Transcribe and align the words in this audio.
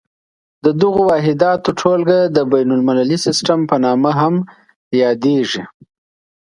د 0.63 0.65
دغو 0.81 1.01
واحداتو 1.11 1.69
ټولګه 1.79 2.19
د 2.35 2.37
بین 2.51 2.69
المللي 2.75 3.17
سیسټم 3.25 3.59
په 3.69 3.75
نامه 3.85 4.11
هم 4.19 4.35
یادیږي. 5.01 5.63